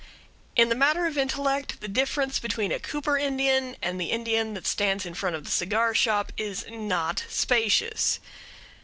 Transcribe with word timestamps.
In 0.55 0.69
the 0.69 0.73
matter 0.73 1.05
of 1.05 1.15
intellect, 1.15 1.79
the 1.79 1.87
difference 1.87 2.39
between 2.39 2.71
a 2.71 2.79
Cooper 2.79 3.19
Indian 3.19 3.75
and 3.83 4.01
the 4.01 4.09
Indian 4.09 4.55
that 4.55 4.65
stands 4.65 5.05
in 5.05 5.13
front 5.13 5.35
of 5.35 5.43
the 5.43 5.51
cigarshop 5.51 6.29
is 6.37 6.65
not 6.69 7.23
spacious. 7.29 8.19